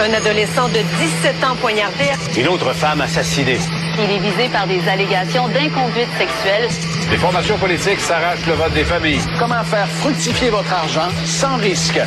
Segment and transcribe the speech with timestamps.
[0.00, 2.04] Un adolescent de 17 ans poignardé.
[2.36, 3.58] Une autre femme assassinée.
[3.98, 6.68] Il est visé par des allégations d'inconduite sexuelle.
[7.10, 9.20] Les formations politiques s'arrachent le vote des familles.
[9.40, 11.98] Comment faire fructifier votre argent sans risque?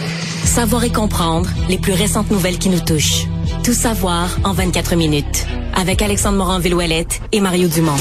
[0.46, 3.26] Savoir et comprendre les plus récentes nouvelles qui nous touchent.
[3.64, 5.46] Tout savoir en 24 minutes.
[5.76, 7.98] Avec Alexandre Morin-Villouellette et Mario Dumont.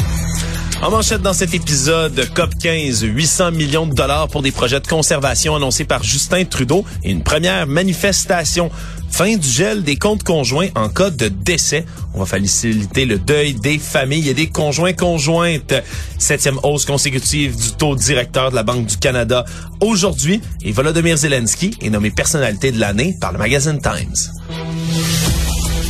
[0.83, 4.87] En manchette dans cet épisode, COP 15, 800 millions de dollars pour des projets de
[4.87, 8.71] conservation annoncés par Justin Trudeau et une première manifestation.
[9.11, 11.85] Fin du gel des comptes conjoints en cas de décès.
[12.15, 15.75] On va faciliter le deuil des familles et des conjoints conjointes.
[16.19, 19.45] Septième hausse consécutive du taux directeur de la Banque du Canada
[19.81, 20.41] aujourd'hui.
[20.63, 24.15] Et Volodymyr Zelensky est nommé personnalité de l'année par le magazine Times.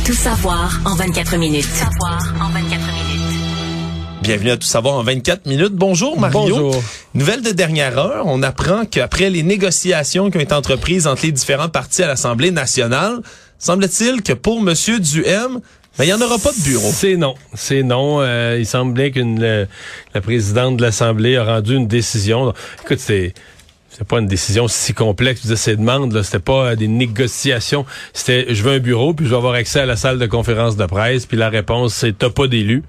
[0.05, 1.65] Tout savoir en 24 minutes.
[1.65, 2.40] Savoir en 24 minutes.
[4.21, 5.73] Bienvenue à Tout savoir en 24 minutes.
[5.73, 6.39] Bonjour Mario.
[6.41, 6.83] Bonjour.
[7.15, 11.31] Nouvelle de dernière heure, on apprend qu'après les négociations qui ont été entreprises entre les
[11.31, 13.21] différents partis à l'Assemblée nationale,
[13.57, 15.59] semble-t-il que pour Monsieur Duhem,
[15.97, 16.89] ben, il n'y en aura pas de bureau.
[16.93, 17.33] C'est non.
[17.55, 18.21] C'est non.
[18.21, 19.67] Euh, il semblait qu'une le-
[20.13, 22.53] la présidente de l'Assemblée a rendu une décision.
[22.83, 23.33] Écoute, c'est
[23.93, 26.13] c'est pas une décision si complexe de ces demandes.
[26.13, 27.85] Là, c'était pas euh, des négociations.
[28.13, 30.77] C'était je veux un bureau puis je veux avoir accès à la salle de conférence
[30.77, 31.25] de presse.
[31.25, 32.83] Puis la réponse c'est t'as pas d'élu.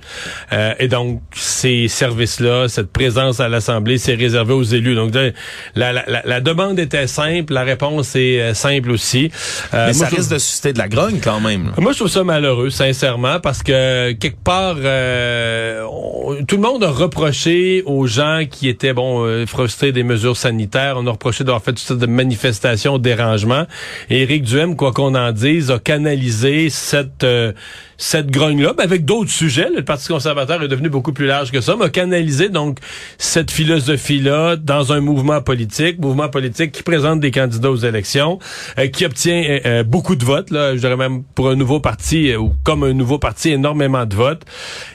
[0.53, 4.95] Euh, et donc ces services-là, cette présence à l'Assemblée, c'est réservé aux élus.
[4.95, 9.31] Donc la, la, la, la demande était simple, la réponse est euh, simple aussi.
[9.75, 11.73] Euh, Mais moi, ça risque de susciter de la grogne quand même.
[11.79, 16.85] moi, je trouve ça malheureux, sincèrement, parce que quelque part, euh, on- tout le monde
[16.85, 20.92] a reproché aux gens qui étaient bon euh, frustrés des mesures sanitaires.
[20.97, 23.67] On a reproché d'avoir fait toutes sortes de manifestations, dérangements.
[24.11, 27.53] Et Éric Duhem, quoi qu'on en dise, a canalisé cette euh,
[28.03, 29.69] cette grogne-là, avec d'autres sujets.
[29.75, 32.79] Le Parti conservateur est devenu beaucoup plus large que ça, mais a canalisé donc
[33.17, 38.41] cette philosophie-là dans un mouvement politique, mouvement politique qui présente des candidats aux élections,
[38.81, 41.79] euh, qui obtient euh, euh, beaucoup de votes, là, je dirais même pour un nouveau
[41.79, 44.43] parti, ou comme un nouveau parti, énormément de votes,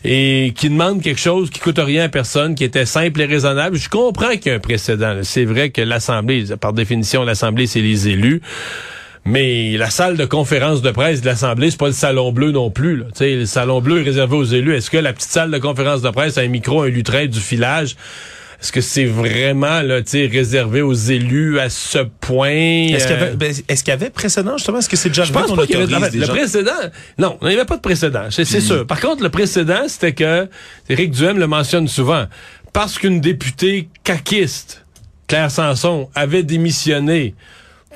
[0.04, 3.78] et qui demande quelque chose qui coûte rien à personne, qui était simple et raisonnable.
[3.78, 5.18] Je comprends qu'il y a un précédent.
[5.24, 8.42] C'est vrai que l'Assemblée, par définition, l'Assemblée, c'est les élus.
[9.30, 12.72] Mais la salle de conférence de presse de l'Assemblée, c'est pas le salon bleu non
[12.72, 12.96] plus.
[12.96, 13.06] Là.
[13.20, 14.74] Le salon bleu est réservé aux élus.
[14.74, 17.40] Est-ce que la petite salle de conférence de presse a un micro, un lutrin, du
[17.42, 17.98] filage?
[18.62, 22.88] Est-ce que c'est vraiment là, réservé aux élus à ce point?
[22.88, 24.80] Est-ce qu'il y Euh, avait, ben, qu'il y avait précédent justement?
[24.80, 26.34] Est-ce que c'est déjà je arrivé pense qu'on pas qu'il y avait autorise le gens?
[26.34, 26.72] précédent.
[27.20, 28.88] Non, il n'y avait pas de précédent, c'est c'est sûr.
[28.88, 30.48] Par contre, le précédent, c'était que
[30.90, 32.26] Éric Duhem le mentionne souvent.
[32.72, 34.86] Parce qu'une députée caquiste,
[35.28, 37.36] Claire Sanson, avait démissionné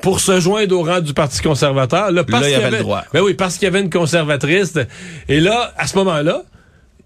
[0.02, 2.10] pour se joindre au rang du Parti conservateur.
[2.12, 3.04] Là, parce Là, il y qu'il avait le droit.
[3.14, 4.74] Ben oui, parce qu'il y avait une conservatrice.
[5.28, 6.42] Et là, à ce moment-là,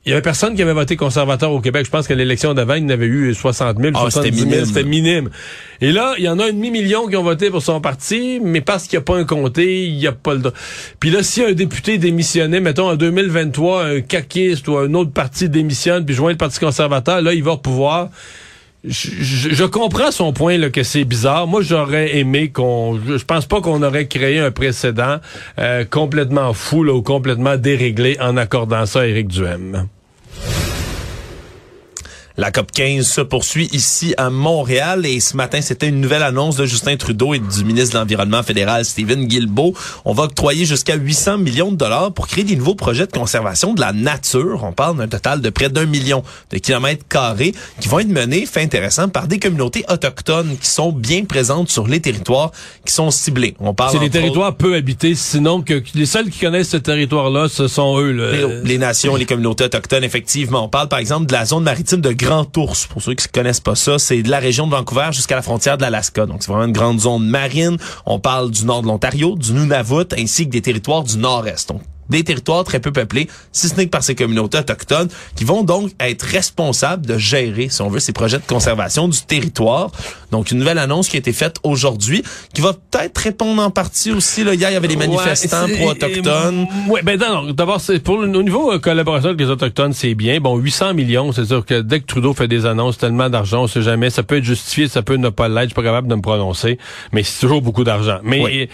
[0.05, 1.85] il y avait personne qui avait voté conservateur au Québec.
[1.85, 4.37] Je pense que l'élection d'avant, il y en avait eu 60 000, Ah, 70 c'était
[4.37, 4.49] 000.
[4.49, 4.65] minime.
[4.65, 5.31] C'était minime.
[5.81, 8.61] Et là, il y en a un demi-million qui ont voté pour son parti, mais
[8.61, 10.53] parce qu'il n'y a pas un comté, il n'y a pas le droit.
[11.01, 15.49] Puis là, si un député démissionnait, mettons en 2023, un caquiste ou un autre parti
[15.49, 18.09] démissionne puis joint le Parti conservateur, là, il va pouvoir...
[18.87, 19.11] Je,
[19.53, 21.47] je- comprends son point là, que c'est bizarre.
[21.47, 22.99] Moi, j'aurais aimé qu'on.
[23.07, 25.17] Je je pense pas qu'on aurait créé un précédent
[25.59, 29.89] euh, complètement fou là, ou complètement déréglé en accordant ça à Éric Duhem.
[32.39, 36.57] La COP 15 se poursuit ici à Montréal et ce matin, c'était une nouvelle annonce
[36.57, 39.73] de Justin Trudeau et du ministre de l'Environnement fédéral, Stephen Guilbeault.
[40.05, 43.73] On va octroyer jusqu'à 800 millions de dollars pour créer des nouveaux projets de conservation
[43.73, 44.65] de la nature.
[44.65, 48.45] On parle d'un total de près d'un million de kilomètres carrés qui vont être menés,
[48.45, 52.53] fait intéressant, par des communautés autochtones qui sont bien présentes sur les territoires
[52.85, 53.57] qui sont ciblés.
[53.61, 57.49] On parle C'est autres, territoires peu habités, sinon que les seuls qui connaissent ce territoire-là,
[57.49, 58.11] ce sont eux.
[58.11, 60.67] les, les nations, les communautés autochtones, effectivement.
[60.67, 62.89] On parle par exemple de la zone maritime de Grand Ours.
[62.89, 65.43] Pour ceux qui ne connaissent pas ça, c'est de la région de Vancouver jusqu'à la
[65.43, 66.27] frontière de l'Alaska.
[66.27, 67.77] Donc, c'est vraiment une grande zone marine.
[68.05, 71.73] On parle du nord de l'Ontario, du Nunavut, ainsi que des territoires du nord-est.
[72.09, 75.63] Des territoires très peu peuplés, si ce n'est que par ces communautés autochtones, qui vont
[75.63, 79.91] donc être responsables de gérer, si on veut, ces projets de conservation du territoire.
[80.31, 82.23] Donc, une nouvelle annonce qui a été faite aujourd'hui,
[82.53, 84.45] qui va peut-être répondre en partie aussi.
[84.45, 86.67] Là, hier, il y avait des manifestants pro-autochtones.
[86.89, 90.15] Oui, ben non, d'abord, c'est pour le, au niveau euh, collaboration avec les autochtones, c'est
[90.15, 90.41] bien.
[90.41, 93.67] Bon, 800 millions, c'est sûr que dès que Trudeau fait des annonces, tellement d'argent, on
[93.67, 94.11] sait jamais.
[94.11, 95.63] Ça peut être justifié, ça peut ne pas l'être.
[95.63, 96.79] Je suis pas capable de me prononcer,
[97.13, 98.19] mais c'est toujours beaucoup d'argent.
[98.23, 98.69] Mais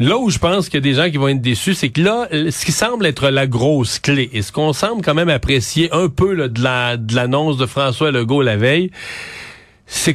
[0.00, 2.00] Là où je pense qu'il y a des gens qui vont être déçus, c'est que
[2.00, 5.92] là, ce qui semble être la grosse clé, et ce qu'on semble quand même apprécier
[5.92, 8.90] un peu de la de l'annonce de François Legault la veille,
[9.92, 10.14] c'est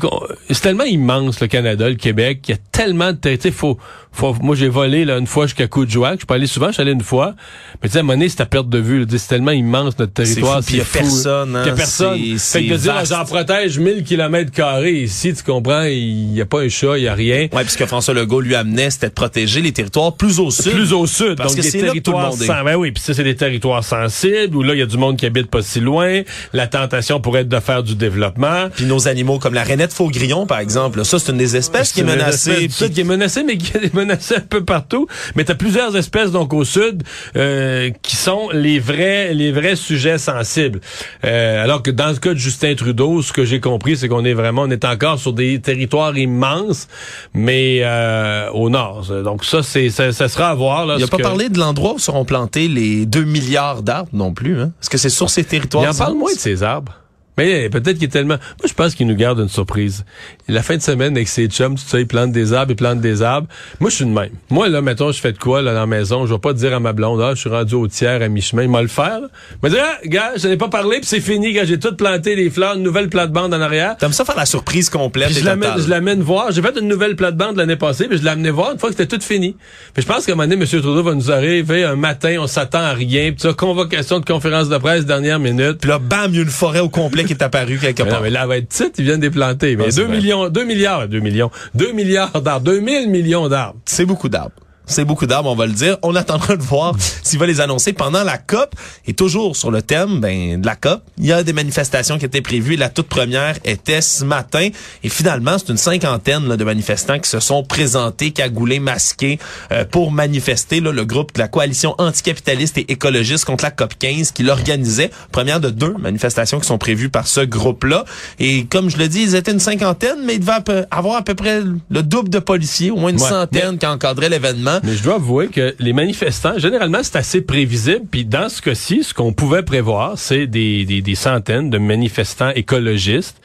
[0.50, 3.54] c'est tellement immense le Canada, le Québec, il y a tellement de territoires.
[3.54, 3.78] Faut,
[4.14, 6.82] faut, moi j'ai volé là une fois jusqu'à Coudjouac, je peux aller souvent, je suis
[6.82, 7.36] allé une fois,
[7.84, 9.06] mais tu sais à un moment donné, c'est à perte de vue.
[9.10, 10.98] C'est tellement immense notre territoire, c'est fou.
[10.98, 12.18] A personne, hein, y a personne.
[12.38, 16.46] Fait que de dire j'en protège 1000 kilomètres carrés ici, tu comprends, il y a
[16.46, 17.50] pas un chat, il y a rien.
[17.52, 20.72] Ouais, puisque François Legault lui amenait, c'était de protéger les territoires plus au sud.
[20.72, 23.14] Plus au sud, parce donc que des territoires tout le monde ben oui, puis ça
[23.14, 25.82] c'est des territoires sensibles où là il y a du monde qui habite pas si
[25.82, 26.22] loin,
[26.54, 28.70] la tentation pourrait être de faire du développement.
[28.74, 32.02] Puis nos animaux comme la rainette faux-grillon par exemple, ça c'est une des espèces qui
[32.02, 32.68] est menacée.
[32.68, 36.32] qui est menacée mais qui est menacée un peu partout, mais tu as plusieurs espèces
[36.32, 37.04] donc au sud
[37.36, 40.80] euh, qui sont les vrais les vrais sujets sensibles.
[41.24, 44.26] Euh, alors que dans le cas de Justin Trudeau, ce que j'ai compris c'est qu'on
[44.26, 46.88] est vraiment on est encore sur des territoires immenses
[47.34, 49.06] mais euh, au nord.
[49.24, 50.96] Donc ça c'est ça, sera à voir là.
[50.98, 54.60] Il a pas parlé de l'endroit où seront plantés les 2 milliards d'arbres non plus
[54.62, 54.72] hein?
[54.82, 56.94] Est-ce que c'est sur ces territoires Il en parle moins de ces arbres.
[57.38, 58.36] Mais peut-être qu'il est tellement...
[58.36, 60.06] Moi, je pense qu'il nous garde une surprise.
[60.48, 63.02] La fin de semaine, avec ses chums, tout ça, il plante des arbres, il plante
[63.02, 63.48] des arbres.
[63.80, 64.32] Moi, je suis de même.
[64.50, 66.26] Moi, là, mettons, je fais de quoi, là, dans la maison?
[66.26, 68.64] Je vais pas dire à ma blonde, ah, je suis rendu au tiers, à mi-chemin.
[68.64, 69.28] Il m'a le faire, là.
[69.52, 71.96] Il m'a dit, ah, gars, je n'ai pas parlé, puis c'est fini, gars, j'ai tout
[71.96, 73.98] planté les fleurs, une nouvelle plate-bande en arrière.
[73.98, 76.52] T'aimes ça faire la surprise complète je l'amène, je l'amène voir.
[76.52, 78.96] J'ai fait une nouvelle plate-bande l'année passée, puis je l'ai amené voir une fois que
[78.96, 79.56] c'était tout fini.
[79.94, 80.68] Puis je pense qu'à un moment donné, M.
[80.68, 84.70] Trudeau va nous arriver un matin, on s'attend à rien, puis ça, convocation de conférence
[84.70, 85.78] de presse, dernière minute.
[85.80, 88.20] Puis là, bam, il y a une forêt au complet qui est apparue quelque non,
[88.22, 89.76] mais là, elle va être petite, ils viennent des planter.
[89.76, 93.80] Mais 2 millions, 2 milliards, 2 millions, 2 milliards d'arbres, 2000 millions d'arbres.
[93.86, 94.56] C'est beaucoup d'arbres.
[94.88, 95.98] C'est beaucoup d'arbres, on va le dire.
[96.04, 98.76] On attendra de voir s'il va les annoncer pendant la COP.
[99.08, 102.26] Et toujours sur le thème ben, de la COP, il y a des manifestations qui
[102.26, 102.76] étaient prévues.
[102.76, 104.70] La toute première était ce matin.
[105.04, 109.40] Et finalement, c'est une cinquantaine là, de manifestants qui se sont présentés, cagoulés, masqués,
[109.72, 110.80] euh, pour manifester.
[110.80, 115.12] Là, le groupe de la coalition anticapitaliste et écologiste contre la COP 15 qui l'organisait.
[115.32, 118.06] Première de deux manifestations qui sont prévues par ce groupe-là.
[118.40, 121.36] Et comme je le dis, ils étaient une cinquantaine, mais il devait avoir à peu
[121.36, 124.75] près le double de policiers, au moins une centaine qui encadraient l'événement.
[124.84, 128.06] Mais je dois avouer que les manifestants, généralement, c'est assez prévisible.
[128.10, 132.52] Puis dans ce cas-ci, ce qu'on pouvait prévoir, c'est des, des, des centaines de manifestants
[132.52, 133.42] écologistes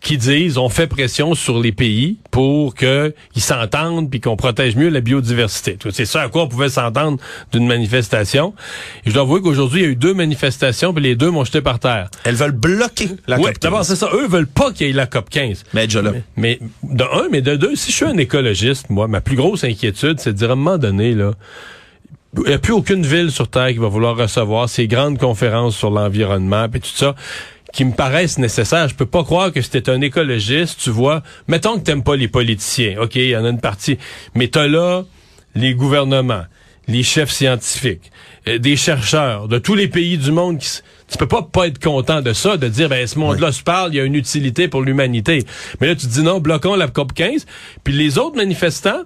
[0.00, 4.88] qui disent on fait pression sur les pays pour qu'ils s'entendent puis qu'on protège mieux
[4.88, 5.76] la biodiversité.
[5.90, 7.18] C'est ça à quoi on pouvait s'entendre
[7.52, 8.54] d'une manifestation.
[9.04, 11.44] Et je dois avouer qu'aujourd'hui, il y a eu deux manifestations puis les deux m'ont
[11.44, 12.10] jeté par terre.
[12.24, 13.58] Elles veulent bloquer la COP 15.
[13.60, 14.08] D'abord, c'est ça.
[14.12, 15.64] Eux veulent pas qu'il y ait la COP 15.
[15.74, 16.12] Mais déjà là.
[16.36, 19.64] Mais, de un, mais de deux, si je suis un écologiste, moi, ma plus grosse
[19.64, 21.32] inquiétude, c'est de dire à un moment donné, là,
[22.36, 25.76] il n'y a plus aucune ville sur Terre qui va vouloir recevoir ces grandes conférences
[25.76, 27.14] sur l'environnement et tout ça
[27.72, 28.88] qui me paraissent nécessaires.
[28.88, 31.22] Je peux pas croire que c'était un écologiste, tu vois.
[31.48, 33.00] Mettons que t'aimes pas les politiciens.
[33.00, 33.98] OK, il y en a une partie.
[34.34, 35.04] Mais t'as là
[35.54, 36.44] les gouvernements,
[36.86, 38.10] les chefs scientifiques,
[38.46, 41.82] euh, des chercheurs de tous les pays du monde qui tu peux pas pas être
[41.82, 44.68] content de ça, de dire ben ce monde-là se parle, il y a une utilité
[44.68, 45.44] pour l'humanité.
[45.80, 47.46] Mais là tu te dis non, bloquons la COP 15.
[47.82, 49.04] Puis les autres manifestants,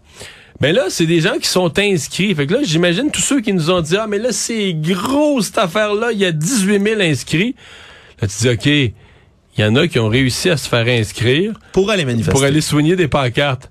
[0.60, 2.34] ben là, c'est des gens qui sont inscrits.
[2.36, 5.40] Fait que là, j'imagine tous ceux qui nous ont dit, ah, mais là, c'est gros,
[5.42, 7.56] cette affaire-là, il y a 18 000 inscrits.
[8.22, 8.92] Là, tu dis, OK, il
[9.58, 11.52] y en a qui ont réussi à se faire inscrire.
[11.72, 12.32] Pour aller manifester.
[12.32, 13.68] Pour aller soigner des pancartes.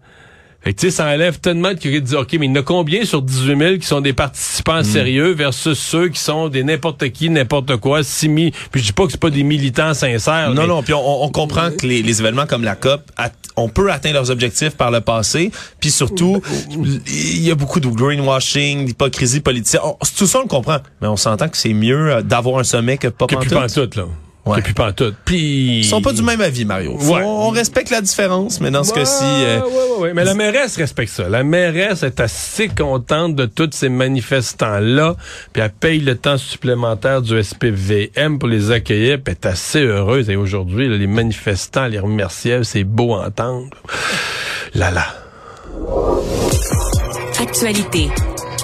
[0.64, 2.52] Fait que, tu sais, ça enlève tellement de curieux de dire, OK, mais il y
[2.52, 4.84] en a combien sur 18 000 qui sont des participants hmm.
[4.84, 8.52] sérieux versus ceux qui sont des n'importe qui, n'importe quoi, simi.
[8.72, 10.54] Puis je dis pas que c'est pas des militants sincères.
[10.54, 13.02] Non, non, puis on, comprend que les, événements comme la COP,
[13.56, 15.52] on peut atteindre leurs objectifs par le passé.
[15.80, 16.42] Puis surtout,
[17.08, 19.80] il y a beaucoup de greenwashing, d'hypocrisie politique.
[20.16, 20.78] tout ça, on le comprend.
[21.02, 24.06] Mais on s'entend que c'est mieux euh, d'avoir un sommet que pas que tout, là.
[24.46, 24.60] Ouais.
[24.60, 25.14] Et puis pas tout.
[25.24, 26.98] Puis ils sont pas du même avis, Mario.
[27.00, 29.62] On, respecte la différence, mais dans ce cas-ci, euh...
[30.00, 31.30] ouais, mais la mairesse respecte ça.
[31.30, 35.16] La mairesse est assez contente de tous ces manifestants là,
[35.54, 39.84] puis elle paye le temps supplémentaire du SPVM pour les accueillir, puis elle est assez
[39.84, 40.30] heureuse.
[40.30, 43.70] Et aujourd'hui, les manifestants les remerciaient, c'est beau à entendre.
[44.74, 45.06] Là là.
[47.40, 48.10] Actualité.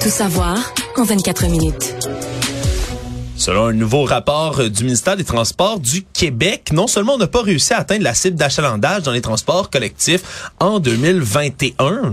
[0.01, 0.57] Tout savoir
[0.96, 1.96] en 24 minutes.
[3.48, 7.27] Selon un nouveau rapport euh, du ministère des Transports du Québec, non seulement on n'a
[7.27, 12.12] pas réussi à atteindre la cible d'achalandage dans les transports collectifs en 2021,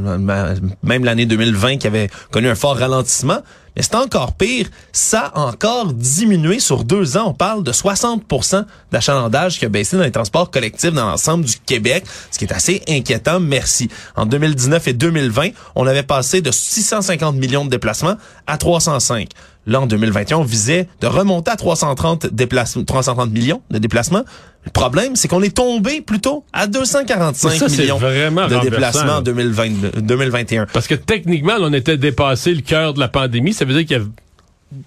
[0.85, 3.43] même l'année 2020 qui avait connu un fort ralentissement,
[3.77, 7.29] mais c'est encore pire, ça a encore diminué sur deux ans.
[7.29, 11.57] On parle de 60% d'achalandage qui a baissé dans les transports collectifs dans l'ensemble du
[11.59, 13.41] Québec, ce qui est assez inquiétant.
[13.41, 13.89] Merci.
[14.17, 18.17] En 2019 et 2020, on avait passé de 650 millions de déplacements
[18.47, 19.29] à 305.
[19.67, 24.25] Là, en 2021, on visait de remonter à 330, déplacements, 330 millions de déplacements.
[24.65, 29.23] Le problème, c'est qu'on est tombé plutôt à 245 ça, millions vraiment de déplacements en
[29.23, 30.67] 2020, 2021.
[30.73, 33.53] Parce que techniquement, on était dépassé le cœur de la pandémie.
[33.53, 34.05] Ça veut dire qu'il y a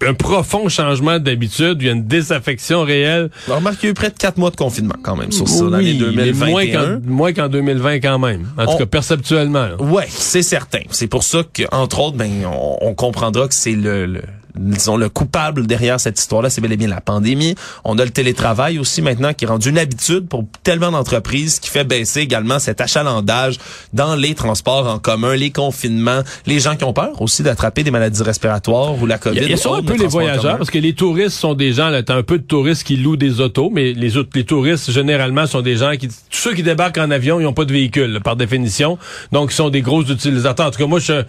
[0.08, 3.30] un profond changement d'habitude, il y a une désaffection réelle.
[3.48, 5.48] On remarque qu'il y a eu près de quatre mois de confinement quand même sur
[5.48, 7.00] ça, l'année 2021.
[7.06, 8.48] moins qu'en 2020 quand même.
[8.58, 9.68] En tout cas, perceptuellement.
[9.78, 10.80] Ouais, c'est certain.
[10.90, 14.22] C'est pour ça qu'entre autres, ben, on, on comprendra que c'est le, le
[14.58, 17.54] disons, le coupable derrière cette histoire-là, c'est bel et bien la pandémie.
[17.84, 21.70] On a le télétravail aussi maintenant qui est rendu une habitude pour tellement d'entreprises qui
[21.70, 23.58] fait baisser également cet achalandage
[23.92, 27.90] dans les transports en commun, les confinements, les gens qui ont peur aussi d'attraper des
[27.90, 29.38] maladies respiratoires ou la COVID.
[29.40, 32.02] Il y a, un peu les voyageurs parce que les touristes sont des gens, là,
[32.02, 35.46] t'as un peu de touristes qui louent des autos, mais les autres, les touristes généralement
[35.46, 38.20] sont des gens qui, tous ceux qui débarquent en avion, ils n'ont pas de véhicule
[38.22, 38.98] par définition,
[39.32, 40.66] donc ils sont des gros utilisateurs.
[40.66, 41.24] En tout cas, moi je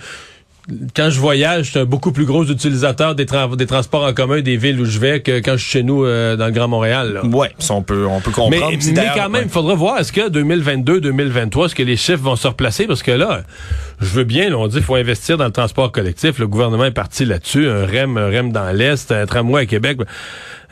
[0.96, 4.42] quand je voyage, je suis un beaucoup plus gros utilisateur des, des transports en commun
[4.42, 6.68] des villes où je vais que quand je suis chez nous euh, dans le Grand
[6.68, 7.22] Montréal.
[7.24, 8.70] Oui, Ouais, on peut on peut comprendre.
[8.70, 12.36] Mais, quand même, il faudra voir est-ce que 2022, 2023, est-ce que les chiffres vont
[12.36, 12.86] se replacer?
[12.86, 13.44] Parce que là,
[14.02, 16.38] je veux bien, on dit qu'il faut investir dans le transport collectif.
[16.38, 20.00] Le gouvernement est parti là-dessus, un REM, un REM dans l'est, un tramway à Québec.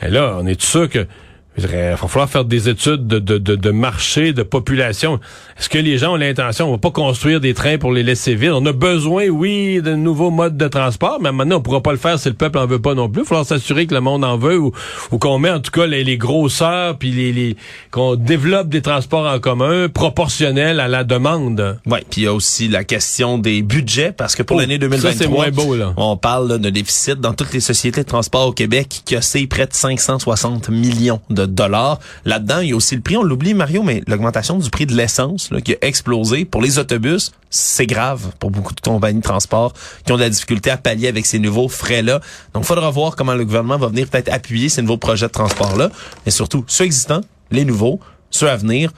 [0.01, 1.07] Et là, on est sûr que
[1.57, 5.19] il va falloir faire des études de, de, de, de marché, de population.
[5.57, 8.35] Est-ce que les gens ont l'intention, on va pas construire des trains pour les laisser
[8.35, 8.51] vides?
[8.51, 11.97] On a besoin, oui, de nouveaux modes de transport, mais maintenant, on pourra pas le
[11.97, 13.21] faire si le peuple en veut pas non plus.
[13.21, 14.71] Il va falloir s'assurer que le monde en veut ou,
[15.11, 17.57] ou qu'on met en tout cas les, les grosseurs, puis les, les
[17.89, 21.79] qu'on développe des transports en commun proportionnels à la demande.
[21.87, 24.77] Oui, puis il y a aussi la question des budgets, parce que pour oh, l'année
[24.77, 25.93] 2023, moins beau, là.
[25.97, 29.67] on parle de déficit dans toutes les sociétés de transport au Québec qui a près
[29.67, 31.99] de 560 millions de dollars.
[32.25, 34.93] Là-dedans, il y a aussi le prix, on l'oublie Mario, mais l'augmentation du prix de
[34.93, 39.73] l'essence qui a explosé pour les autobus, c'est grave pour beaucoup de compagnies de transport
[40.05, 42.19] qui ont de la difficulté à pallier avec ces nouveaux frais-là.
[42.53, 45.31] Donc, il faudra voir comment le gouvernement va venir peut-être appuyer ces nouveaux projets de
[45.31, 45.89] transport-là,
[46.25, 47.99] mais surtout ceux existants, les nouveaux,
[48.29, 48.91] ceux à venir.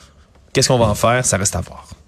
[0.53, 1.25] Qu'est-ce qu'on va en faire?
[1.25, 1.98] Ça reste à voir.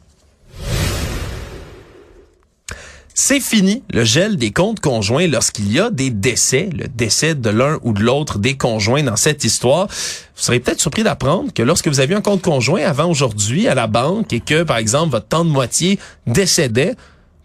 [3.13, 7.50] C'est fini le gel des comptes conjoints lorsqu'il y a des décès, le décès de
[7.50, 9.88] l'un ou de l'autre des conjoints dans cette histoire.
[9.88, 13.75] Vous serez peut-être surpris d'apprendre que lorsque vous aviez un compte conjoint avant aujourd'hui à
[13.75, 16.96] la banque et que, par exemple, votre temps de moitié décédait,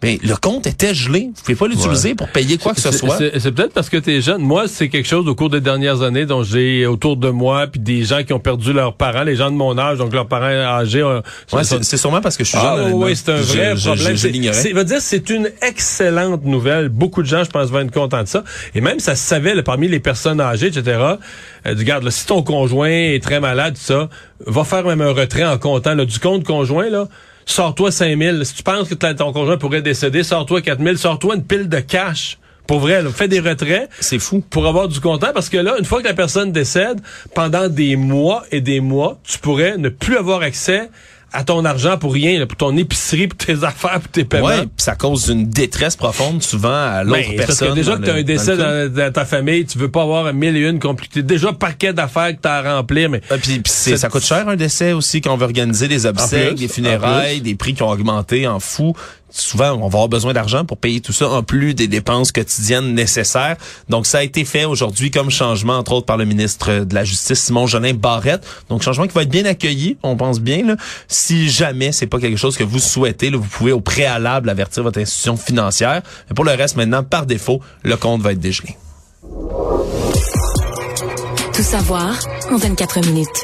[0.03, 1.31] mais le compte était gelé.
[1.35, 3.17] Vous pouvez pas l'utiliser pour payer quoi que ce soit.
[3.17, 4.41] C'est peut-être parce que tu es jeune.
[4.41, 7.79] Moi, c'est quelque chose au cours des dernières années dont j'ai autour de moi, puis
[7.79, 10.45] des gens qui ont perdu leurs parents, les gens de mon âge, donc leurs parents
[10.45, 11.03] âgés.
[11.03, 12.93] ouais, c'est sûrement parce que je suis ah, jeune.
[12.93, 14.15] Oui, c'est un vrai problème.
[14.15, 16.89] Je, veut dire, c'est une excellente nouvelle.
[16.89, 18.43] Beaucoup de gens, je pense, vont être contents de ça.
[18.75, 20.83] Et même, ça se savait là, parmi les personnes âgées, etc.
[20.99, 21.15] Euh,
[21.65, 24.09] regarde, là, si ton conjoint est très malade, ça,
[24.45, 27.07] va faire même un retrait en comptant là, du compte conjoint, là
[27.47, 28.45] sors-toi 5000.
[28.45, 32.37] Si tu penses que ton conjoint pourrait décéder, sors-toi 4000, sors-toi une pile de cash.
[32.67, 33.89] Pour vrai, là, fais des retraits.
[33.99, 34.43] C'est fou.
[34.49, 36.99] Pour avoir du content, parce que là, une fois que la personne décède,
[37.33, 40.89] pendant des mois et des mois, tu pourrais ne plus avoir accès
[41.37, 44.47] à ton argent pour rien, pour ton épicerie, pour tes affaires, pour tes paiements.
[44.47, 47.67] Ouais, ça cause une détresse profonde souvent à l'autre ben, personne.
[47.67, 50.25] Parce que déjà que tu as un décès dans, ta famille, tu veux pas avoir
[50.25, 51.21] un mille et une compliqué.
[51.21, 54.93] Déjà paquet d'affaires que tu as à remplir, mais puis, ça coûte cher un décès
[54.93, 58.59] aussi quand on veut organiser des obsèques, des funérailles, des prix qui ont augmenté en
[58.59, 58.95] fou
[59.29, 62.93] souvent, on va avoir besoin d'argent pour payer tout ça, en plus des dépenses quotidiennes
[62.93, 63.57] nécessaires.
[63.89, 67.03] Donc, ça a été fait aujourd'hui comme changement, entre autres par le ministre de la
[67.03, 68.45] Justice, Simon Jolin Barrette.
[68.69, 70.75] Donc, changement qui va être bien accueilli, on pense bien.
[71.07, 74.99] Si jamais c'est pas quelque chose que vous souhaitez, vous pouvez au préalable avertir votre
[74.99, 76.01] institution financière.
[76.29, 78.77] Mais pour le reste, maintenant, par défaut, le compte va être dégelé.
[81.53, 82.19] Tout savoir
[82.51, 83.43] en 24 minutes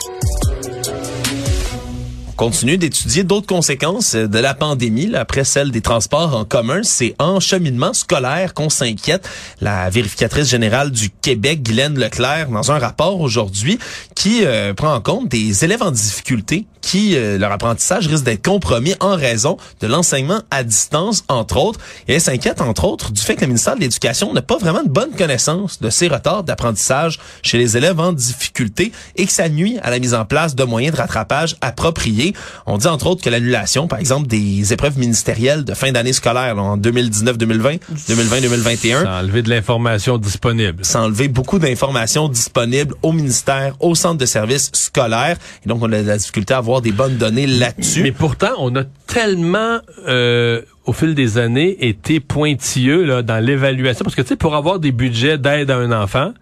[2.36, 6.82] continue d'étudier d'autres conséquences de la pandémie après celle des transports en commun.
[6.84, 9.28] C'est en cheminement scolaire qu'on s'inquiète.
[9.62, 13.80] La vérificatrice générale du Québec, Guylaine Leclerc, dans un rapport aujourd'hui,
[14.16, 18.44] qui euh, prend en compte des élèves en difficulté qui, euh, leur apprentissage risque d'être
[18.46, 21.80] compromis en raison de l'enseignement à distance, entre autres.
[22.08, 24.84] Et elle s'inquiète, entre autres, du fait que le ministère de l'Éducation n'a pas vraiment
[24.84, 29.48] de bonne connaissance de ces retards d'apprentissage chez les élèves en difficulté et que ça
[29.48, 32.34] nuit à la mise en place de moyens de rattrapage appropriés.
[32.66, 36.56] On dit entre autres que l'annulation, par exemple, des épreuves ministérielles de fin d'année scolaire
[36.56, 39.04] là, en 2019-2020, 2020-2021.
[39.04, 40.84] Ça enlever de l'information disponible.
[40.84, 45.38] Ça enlever beaucoup d'informations disponibles au ministère, au centre de services scolaires.
[45.66, 48.03] Et donc, on a de la difficulté à avoir des bonnes données là-dessus.
[48.03, 49.80] Mais pourtant, on a tellement...
[50.08, 54.03] Euh, au fil des années, été pointilleux là, dans l'évaluation.
[54.03, 56.34] Parce que, tu sais, pour avoir des budgets d'aide à un enfant,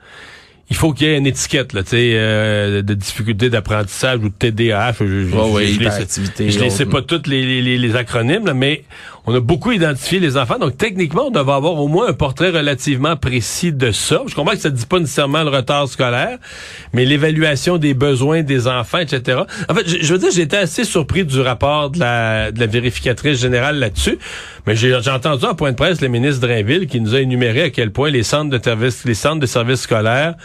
[0.70, 4.94] il faut qu'il y ait une étiquette là, euh, de difficulté d'apprentissage ou de TDAH.
[5.02, 8.46] Je, je, oh oui, je, je, je, les sais pas toutes les, les, les acronymes,
[8.46, 8.84] là, mais
[9.26, 10.58] on a beaucoup identifié les enfants.
[10.58, 14.22] Donc, techniquement, on devrait avoir au moins un portrait relativement précis de ça.
[14.28, 16.38] Je comprends que ça ne dit pas nécessairement le retard scolaire,
[16.94, 19.42] mais l'évaluation des besoins des enfants, etc.
[19.70, 22.68] En fait, je, veux dire, j'ai été assez surpris du rapport de la, de la
[22.68, 24.18] vérificatrice générale là-dessus.
[24.66, 27.70] Mais j'ai entendu en point de presse le ministre Drainville qui nous a énuméré à
[27.70, 30.36] quel point les centres de services, les centres de services scolaires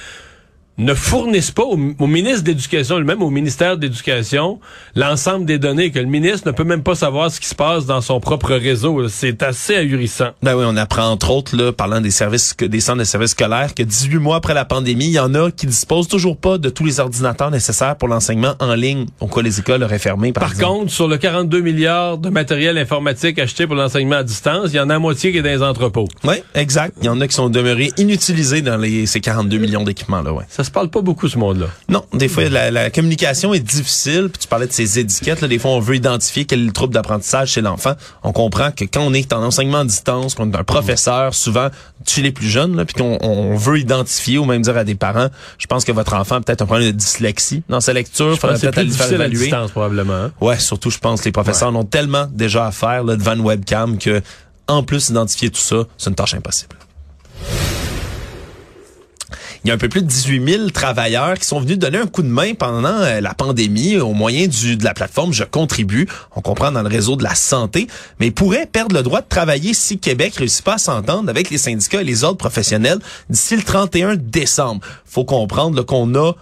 [0.79, 4.61] ne fournissent pas au, ministre d'éducation lui-même, au ministère d'éducation,
[4.95, 7.87] l'ensemble des données, que le ministre ne peut même pas savoir ce qui se passe
[7.87, 9.09] dans son propre réseau.
[9.09, 10.31] C'est assez ahurissant.
[10.43, 13.75] Ben oui, on apprend entre autres, là, parlant des services, des centres de services scolaires,
[13.75, 16.69] que 18 mois après la pandémie, il y en a qui disposent toujours pas de
[16.69, 19.07] tous les ordinateurs nécessaires pour l'enseignement en ligne.
[19.21, 22.77] Donc, quoi, les écoles auraient fermé, par, par contre, sur le 42 milliards de matériel
[22.77, 25.63] informatique acheté pour l'enseignement à distance, il y en a moitié qui est dans les
[25.63, 26.09] entrepôts.
[26.25, 26.97] Oui, exact.
[27.01, 30.45] Il y en a qui sont demeurés inutilisés dans les, ces 42 millions d'équipements-là, ouais
[30.67, 31.67] se parle pas beaucoup ce monde-là.
[31.89, 34.29] Non, des fois la, la, communication est difficile.
[34.31, 35.41] Puis tu parlais de ces étiquettes.
[35.41, 37.95] Là, des fois, on veut identifier quel est le trouble d'apprentissage chez l'enfant.
[38.23, 41.69] On comprend que quand on est en enseignement à distance, qu'on est un professeur, souvent
[42.07, 44.95] chez les plus jeunes, là, puis qu'on on veut identifier ou même dire à des
[44.95, 48.33] parents, je pense que votre enfant a peut-être un problème de dyslexie dans sa lecture.
[48.33, 49.37] Il faudrait peut-être le faire évaluer.
[49.37, 50.15] À distance, probablement.
[50.15, 50.33] Hein?
[50.41, 51.79] Ouais, surtout, je pense que les professeurs ouais.
[51.79, 54.23] ont tellement déjà à faire là, devant une webcam que
[54.69, 56.77] en plus d'identifier tout ça, c'est une tâche impossible.
[59.67, 62.07] Il y a un peu plus de 18 000 travailleurs qui sont venus donner un
[62.07, 66.07] coup de main pendant euh, la pandémie au moyen du, de la plateforme Je contribue.
[66.37, 67.89] On comprend dans le réseau de la santé,
[68.21, 71.51] mais ils pourraient perdre le droit de travailler si Québec réussit pas à s'entendre avec
[71.51, 74.83] les syndicats et les autres professionnels d'ici le 31 décembre.
[75.05, 76.35] Faut comprendre qu'on a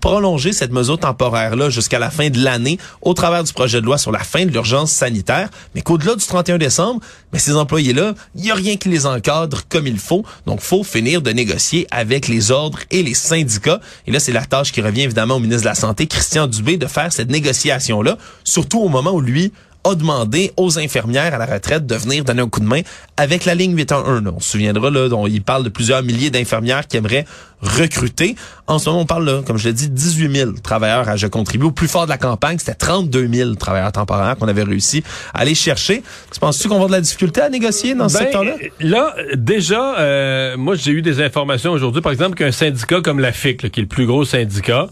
[0.00, 3.98] prolonger cette mesure temporaire-là jusqu'à la fin de l'année au travers du projet de loi
[3.98, 7.00] sur la fin de l'urgence sanitaire, mais qu'au-delà du 31 décembre,
[7.32, 10.24] mais ces employés-là, il n'y a rien qui les encadre comme il faut.
[10.46, 13.80] Donc, faut finir de négocier avec les ordres et les syndicats.
[14.06, 16.76] Et là, c'est la tâche qui revient évidemment au ministre de la Santé, Christian Dubé,
[16.76, 19.52] de faire cette négociation-là, surtout au moment où lui
[19.84, 22.80] a demandé aux infirmières à la retraite de venir donner un coup de main
[23.16, 24.32] avec la ligne 811.
[24.36, 27.24] On se souviendra, là, dont il parle de plusieurs milliers d'infirmières qui aimeraient
[27.62, 28.34] recruter.
[28.66, 31.26] En ce moment, on parle, là, comme je l'ai dit, 18 000 travailleurs à Je
[31.26, 31.66] contribue.
[31.66, 35.40] Au plus fort de la campagne, c'était 32 000 travailleurs temporaires qu'on avait réussi à
[35.40, 36.02] aller chercher.
[36.32, 38.54] Tu penses-tu qu'on va avoir de la difficulté à négocier dans ce ben, secteur-là?
[38.80, 43.32] Là, déjà, euh, moi, j'ai eu des informations aujourd'hui, par exemple, qu'un syndicat comme la
[43.32, 44.88] FIC, là, qui est le plus gros syndicat,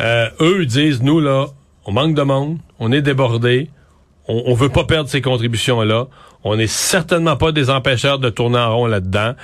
[0.00, 1.46] euh, eux disent, nous, là,
[1.86, 3.70] on manque de monde, on est débordés,
[4.28, 6.06] on, on veut pas perdre ces contributions-là.
[6.44, 9.34] On n'est certainement pas des empêcheurs de tourner en rond là-dedans.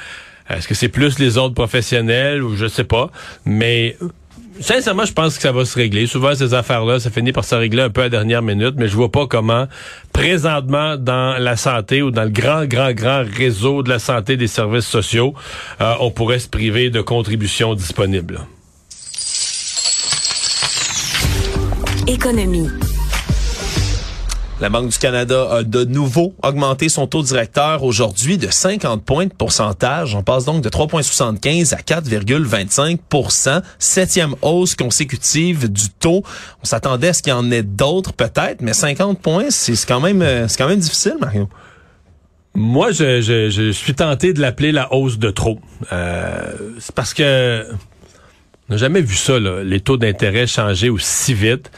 [0.51, 3.11] Est-ce que c'est plus les autres professionnels ou je sais pas.
[3.45, 3.97] Mais
[4.61, 6.07] sincèrement, je pense que ça va se régler.
[6.07, 8.89] Souvent, ces affaires-là, ça finit par se régler un peu à la dernière minute, mais
[8.89, 9.67] je vois pas comment,
[10.13, 14.49] présentement, dans la santé ou dans le grand, grand, grand réseau de la santé des
[14.49, 15.35] services sociaux,
[15.81, 18.41] euh, on pourrait se priver de contributions disponibles.
[22.07, 22.69] Économie.
[24.61, 29.25] La Banque du Canada a de nouveau augmenté son taux directeur aujourd'hui de 50 points
[29.25, 30.15] de pourcentage.
[30.15, 36.23] On passe donc de 3,75 à 4,25% Septième hausse consécutive du taux.
[36.63, 40.01] On s'attendait à ce qu'il y en ait d'autres peut-être, mais 50 points, c'est quand
[40.01, 41.49] même, euh, c'est quand même difficile, Mario.
[42.55, 45.59] Moi, je, suis tenté de l'appeler la hausse de trop.
[45.91, 47.65] Euh, c'est parce que
[48.69, 51.71] on n'a jamais vu ça, les taux d'intérêt changer aussi vite.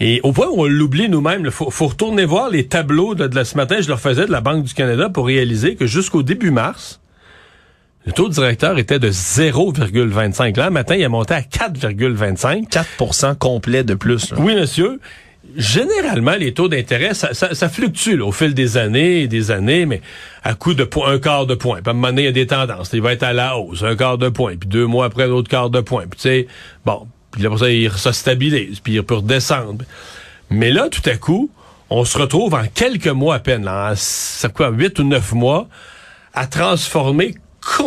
[0.00, 3.26] Et au point où on l'oublie nous-mêmes, il faut, faut, retourner voir les tableaux de,
[3.26, 6.22] de, ce matin, je leur faisais de la Banque du Canada pour réaliser que jusqu'au
[6.22, 7.00] début mars,
[8.06, 10.58] le taux directeur était de 0,25.
[10.58, 12.68] Là, matin, il a monté à 4,25.
[12.68, 14.30] 4% complet de plus.
[14.30, 14.36] Là.
[14.40, 15.00] Oui, monsieur.
[15.56, 19.50] Généralement, les taux d'intérêt, ça, ça, ça, fluctue là, au fil des années et des
[19.50, 20.00] années, mais
[20.42, 21.76] à coup de un quart de point.
[21.76, 22.90] Puis à un moment donné, il y a des tendances.
[22.92, 25.48] Il va être à la hausse, un quart de point, puis deux mois après, l'autre
[25.48, 26.04] quart de point.
[26.10, 26.46] Puis tu sais,
[26.84, 29.84] bon, puis là, pour ça, il se stabilise, puis il peut redescendre.
[30.50, 31.50] Mais là, tout à coup,
[31.90, 35.68] on se retrouve en quelques mois à peine, là, en quoi, huit ou neuf mois,
[36.32, 37.34] à transformer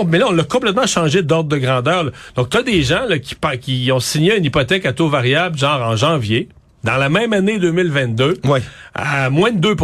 [0.07, 2.05] mais là, on l'a complètement changé d'ordre de grandeur.
[2.05, 2.12] Là.
[2.36, 5.57] Donc, tu as des gens là, qui, qui ont signé une hypothèque à taux variable,
[5.57, 6.49] genre en janvier,
[6.83, 8.62] dans la même année 2022, ouais.
[8.93, 9.75] à moins de 2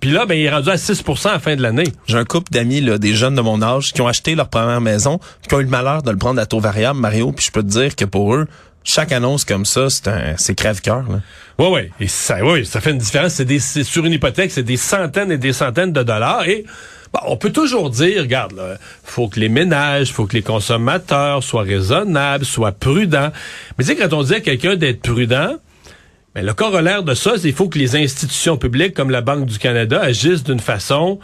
[0.00, 1.88] puis là, ben, il est rendu à 6% à la fin de l'année.
[2.06, 4.80] J'ai un couple d'amis, là, des jeunes de mon âge, qui ont acheté leur première
[4.80, 7.50] maison, qui ont eu le malheur de le prendre à taux variable, Mario, puis je
[7.50, 8.46] peux te dire que pour eux,
[8.84, 11.04] chaque annonce comme ça, c'est un, c'est crève-cœur.
[11.08, 11.20] Là.
[11.58, 11.80] Oui, oui.
[12.00, 13.34] Et ça, oui, ça fait une différence.
[13.34, 16.48] C'est des, c'est sur une hypothèque, c'est des centaines et des centaines de dollars.
[16.48, 16.64] Et
[17.12, 21.42] bon, on peut toujours dire, regarde, là, faut que les ménages, faut que les consommateurs
[21.42, 23.30] soient raisonnables, soient prudents.
[23.76, 25.56] Mais tu sais, quand on dit à quelqu'un d'être prudent,
[26.34, 29.46] mais le corollaire de ça, c'est qu'il faut que les institutions publiques comme la Banque
[29.46, 31.18] du Canada agissent d'une façon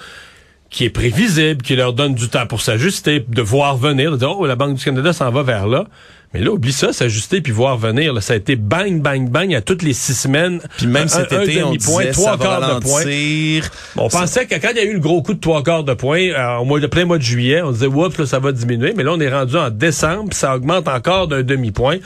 [0.70, 4.30] qui est prévisible, qui leur donne du temps pour s'ajuster, de voir venir, de dire,
[4.30, 5.86] oh, la Banque du Canada s'en va vers là.
[6.34, 8.12] Mais là, oublie ça, s'ajuster puis voir venir.
[8.12, 10.60] Là, ça a été bang, bang, bang à toutes les six semaines.
[10.76, 13.02] Puis même cet un, été, un on demi-point, disait, trois ça va quarts de point.
[13.96, 15.94] On pensait que quand il y a eu le gros coup de trois quarts de
[15.94, 18.50] point, euh, au mois de plein mois de juillet, on disait oups, là, ça va
[18.50, 18.94] diminuer.
[18.96, 21.98] Mais là, on est rendu en décembre, puis ça augmente encore d'un demi-point.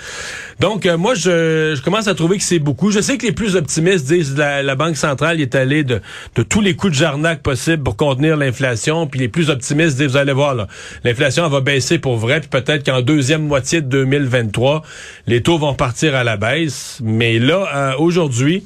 [0.61, 2.91] Donc, euh, moi, je, je commence à trouver que c'est beaucoup.
[2.91, 6.03] Je sais que les plus optimistes disent la, la Banque centrale est allée de,
[6.35, 9.07] de tous les coups de jarnac possibles pour contenir l'inflation.
[9.07, 10.67] Puis les plus optimistes disent, vous allez voir,
[11.05, 12.41] l'inflation va baisser pour vrai.
[12.41, 14.83] Puis peut-être qu'en deuxième moitié de 2023,
[15.27, 17.01] les taux vont partir à la baisse.
[17.03, 18.65] Mais là, euh, aujourd'hui,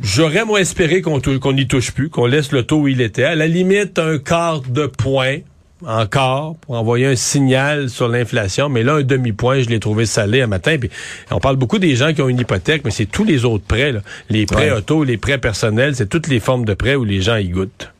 [0.00, 3.24] J'aurais moins espéré qu'on qu'on n'y touche plus, qu'on laisse le taux où il était.
[3.24, 5.38] À la limite, un quart de point
[5.84, 8.68] encore pour envoyer un signal sur l'inflation.
[8.68, 10.76] Mais là, un demi-point, je l'ai trouvé salé un matin.
[10.78, 10.88] Puis
[11.32, 13.90] on parle beaucoup des gens qui ont une hypothèque, mais c'est tous les autres prêts.
[13.90, 14.00] Là.
[14.30, 14.76] Les prêts Ouais.
[14.78, 17.90] auto, les prêts personnels, c'est toutes les formes de prêts où les gens y goûtent.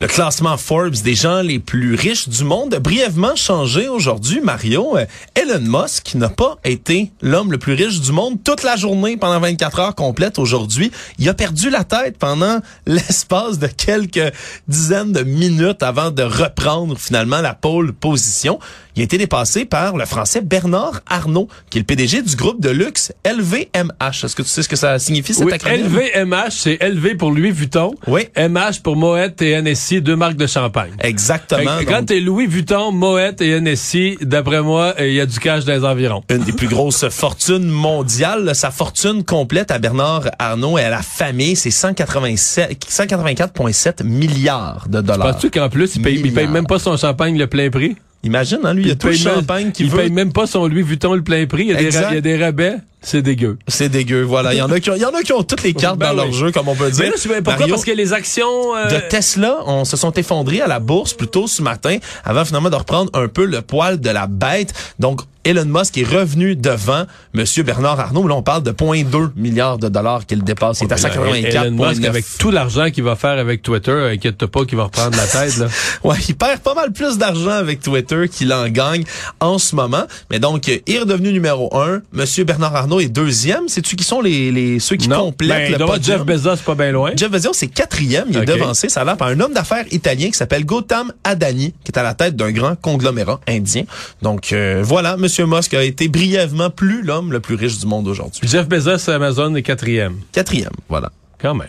[0.00, 4.96] Le classement Forbes des gens les plus riches du monde a brièvement changé aujourd'hui, Mario.
[4.96, 9.16] Euh, Elon Musk n'a pas été l'homme le plus riche du monde toute la journée
[9.16, 10.92] pendant 24 heures complètes aujourd'hui.
[11.18, 14.32] Il a perdu la tête pendant l'espace de quelques
[14.68, 18.60] dizaines de minutes avant de reprendre finalement la pole position.
[18.98, 22.60] Il a été dépassé par le français Bernard Arnault, qui est le PDG du groupe
[22.60, 24.24] de luxe LVMH.
[24.24, 25.86] Est-ce que tu sais ce que ça signifie, cet Oui, acronyme?
[25.86, 27.92] LVMH, c'est LV pour Louis Vuitton.
[28.08, 28.22] Oui.
[28.36, 30.90] MH pour Moet et NSI, deux marques de champagne.
[30.98, 31.78] Exactement.
[31.78, 35.38] Fait Quand Donc, t'es Louis Vuitton, Moet et NSI, d'après moi, il y a du
[35.38, 36.24] cash dans les environs.
[36.28, 38.50] une des plus grosses fortunes mondiales.
[38.56, 45.00] Sa fortune complète à Bernard Arnault et à la famille, c'est 187 184,7 milliards de
[45.00, 45.34] dollars.
[45.34, 47.94] Penses-tu qu'en plus, il paye, il paye même pas son champagne le plein prix?
[48.24, 49.98] Imagine, hein, lui, il y a tout le champagne qu'il il veut.
[49.98, 51.62] paye même pas son Louis Vuitton le plein prix.
[51.62, 52.78] Il y a, des, il y a des rabais.
[53.00, 53.58] C'est dégueu.
[53.68, 54.52] C'est dégueu, voilà.
[54.54, 55.98] Il y en a qui ont, il y en a qui ont toutes les cartes
[55.98, 57.04] Ben dans leur jeu, comme on peut dire.
[57.04, 57.52] Mais là, je pourquoi?
[57.52, 58.74] Mario, Parce que les actions...
[58.76, 62.44] euh, de Tesla, on se sont effondrés à la bourse plus tôt ce matin, avant
[62.44, 64.74] finalement de reprendre un peu le poil de la bête.
[64.98, 68.28] Donc, Elon Musk est revenu devant Monsieur Bernard Arnault.
[68.28, 70.82] Là, on parle de 0,2 milliards de dollars qu'il dépasse.
[70.82, 72.06] Il est à Elon Musk, 184,9.
[72.06, 75.56] avec tout l'argent qu'il va faire avec Twitter, inquiète pas qu'il va reprendre la tête.
[75.56, 75.68] Là.
[76.04, 79.04] Ouais, il perd pas mal plus d'argent avec Twitter qu'il en gagne
[79.40, 80.04] en ce moment.
[80.30, 82.02] Mais donc, il est redevenu numéro un.
[82.12, 83.68] Monsieur Bernard Arnault est deuxième.
[83.68, 86.18] C'est-tu qui sont les, les ceux qui non, complètent ben, le podium?
[86.18, 87.12] Jeff Bezos pas bien loin.
[87.16, 88.26] Jeff Bezos, c'est quatrième.
[88.28, 91.72] Il est devancé, ça a l'air, par un homme d'affaires italien qui s'appelle Gautam Adani,
[91.84, 93.84] qui est à la tête d'un grand conglomérat indien.
[94.20, 98.08] Donc, euh, voilà, Monsieur Musk a été brièvement plus l'homme le plus riche du monde
[98.08, 98.46] aujourd'hui.
[98.46, 100.20] Jeff Bezos, Amazon est quatrième.
[100.32, 101.12] Quatrième, voilà.
[101.38, 101.68] Quand même.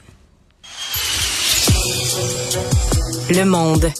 [3.30, 3.92] Le monde.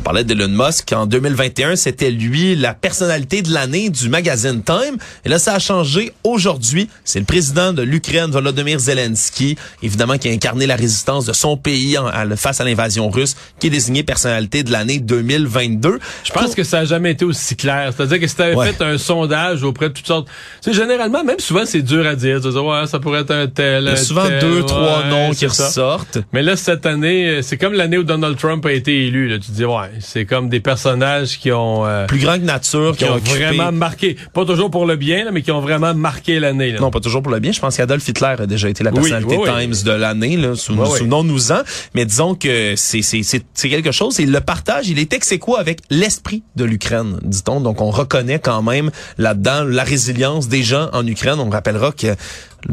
[0.00, 0.94] On parlait d'Elon Musk.
[0.94, 4.96] En 2021, c'était lui la personnalité de l'année du magazine Time.
[5.26, 6.88] Et là, ça a changé aujourd'hui.
[7.04, 11.58] C'est le président de l'Ukraine, Volodymyr Zelensky, évidemment, qui a incarné la résistance de son
[11.58, 15.98] pays en- face à l'invasion russe, qui est désigné personnalité de l'année 2022.
[16.24, 17.92] Je pense que ça a jamais été aussi clair.
[17.94, 18.72] C'est-à-dire que si t'avais Ouais.
[18.72, 20.28] fait un sondage auprès de toutes sortes...
[20.62, 22.40] Tu sais, généralement, même souvent, c'est dur à dire.
[22.40, 24.66] Tu ouais, ça pourrait être un tel, Il y a un souvent tel, deux, ouais,
[24.66, 25.66] trois noms qui ça.
[25.66, 26.18] ressortent.
[26.32, 29.28] Mais là, cette année, c'est comme l'année où Donald Trump a été élu.
[29.28, 29.38] Là.
[29.38, 31.84] Tu te dis, ouais, c'est comme des personnages qui ont...
[31.86, 35.24] euh, Plus grand que nature, qui qui, ont vraiment marqué, pas toujours pour le bien,
[35.24, 36.74] là, mais qui ont vraiment marqué l'année.
[36.80, 37.52] Non, pas toujours pour le bien.
[37.52, 39.66] Je pense qu'Adolf Hitler a déjà été la personnalité oui, oui.
[39.66, 40.38] Times de l'année.
[40.54, 41.60] Souvenons-nous-en.
[41.94, 44.20] Mais disons que c'est c'est c'est c'est quelque chose.
[44.20, 47.60] Et le partage, il est ex avec l'esprit de l'Ukraine, dit-on.
[47.60, 51.38] Donc, on reconnaît quand même là-dedans la résilience des gens en Ukraine.
[51.38, 52.14] On rappellera que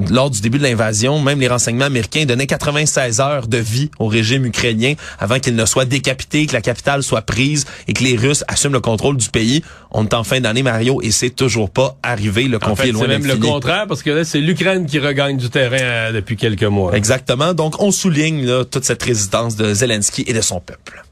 [0.09, 4.07] lors du début de l'invasion, même les renseignements américains donnaient 96 heures de vie au
[4.07, 8.15] régime ukrainien avant qu'il ne soit décapité, que la capitale soit prise et que les
[8.15, 9.63] Russes assument le contrôle du pays.
[9.91, 12.47] On est en fin d'année, Mario, et c'est toujours pas arrivé.
[12.47, 14.85] Le En conflit fait, est loin c'est même le contraire, parce que là, c'est l'Ukraine
[14.85, 16.95] qui regagne du terrain euh, depuis quelques mois.
[16.95, 17.53] Exactement.
[17.53, 21.03] Donc, on souligne là, toute cette résistance de Zelensky et de son peuple.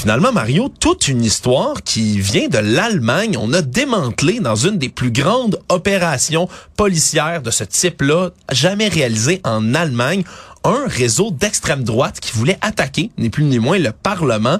[0.00, 3.36] Finalement, Mario, toute une histoire qui vient de l'Allemagne.
[3.38, 9.42] On a démantelé dans une des plus grandes opérations policières de ce type-là, jamais réalisées
[9.44, 10.24] en Allemagne,
[10.64, 14.58] un réseau d'extrême droite qui voulait attaquer, ni plus ni moins, le Parlement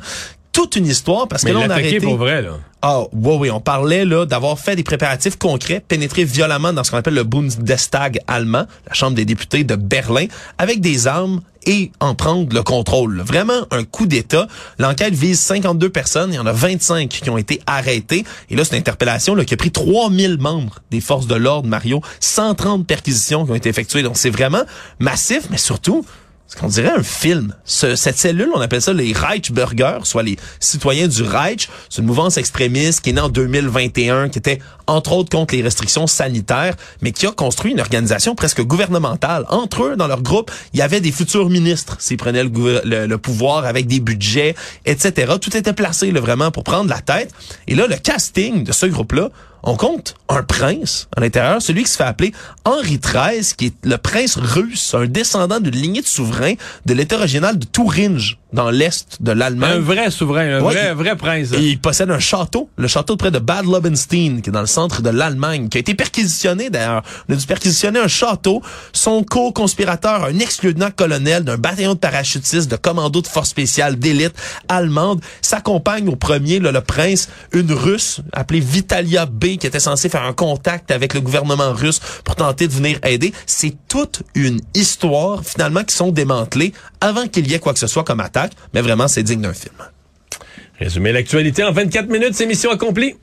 [0.53, 2.01] toute une histoire parce Mais que là, on a attaqué arrêté...
[2.01, 2.59] pour vrai, là.
[2.83, 6.91] Ah, oui, oui, on parlait là d'avoir fait des préparatifs concrets, pénétrer violemment dans ce
[6.91, 11.93] qu'on appelle le Bundestag allemand, la Chambre des députés de Berlin, avec des armes et
[12.01, 13.21] en prendre le contrôle.
[13.21, 14.49] Vraiment un coup d'État.
[14.79, 16.33] L'enquête vise 52 personnes.
[16.33, 18.25] Il y en a 25 qui ont été arrêtés.
[18.49, 21.69] Et là, c'est une interpellation là, qui a pris 3000 membres des forces de l'ordre,
[21.69, 22.01] Mario.
[22.21, 24.03] 130 perquisitions qui ont été effectuées.
[24.03, 24.63] Donc, c'est vraiment
[24.99, 26.05] massif, mais surtout,
[26.51, 27.55] ce qu'on dirait un film.
[27.65, 31.69] Ce- cette cellule, on appelle ça les Reichsbürger, soit les citoyens du Reich.
[31.89, 34.59] C'est une mouvance extrémiste qui est née en 2021, qui était
[34.89, 39.45] entre autres contre les restrictions sanitaires, mais qui a construit une organisation presque gouvernementale.
[39.49, 43.65] Entre eux, dans leur groupe, il y avait des futurs ministres s'ils prenaient le, pouvoir
[43.65, 45.35] avec des budgets, etc.
[45.41, 47.31] Tout était placé là, vraiment pour prendre la tête.
[47.69, 49.31] Et là, le casting de ce groupe-là,
[49.63, 52.33] on compte un prince à l'intérieur, celui qui se fait appeler
[52.65, 56.55] Henri XIII, qui est le prince russe, un descendant d'une lignée de souverains
[56.87, 59.77] de l'État régional de Thuringe, dans l'est de l'Allemagne.
[59.77, 61.53] Un vrai souverain, un Ouais, vrai, il- vrai prince.
[61.53, 64.67] Et il possède un château, le château près de Bad Lobenstein, qui est dans le
[64.67, 67.03] centre de l'Allemagne, qui a été perquisitionné d'ailleurs.
[67.29, 68.63] On a dû perquisitionner un château.
[68.93, 74.35] Son co-conspirateur, un ex-lieutenant-colonel d'un bataillon de parachutistes de commando de force spéciale d'élite
[74.69, 80.09] allemande, s'accompagne au premier, là, le prince, une russe appelée Vitalia B, qui était censée
[80.09, 83.33] faire un contact avec le gouvernement russe pour tenter de venir aider.
[83.47, 87.87] C'est toute une histoire, finalement, qui sont démantelées avant qu'il y ait quoi que ce
[87.87, 88.40] soit comme attaque.
[88.75, 89.75] Mais vraiment, c'est digne d'un film.
[90.79, 93.17] Résumer l'actualité en 24 minutes, c'est mission accomplie.